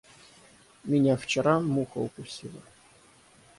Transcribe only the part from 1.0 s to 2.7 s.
вчера муха укусила.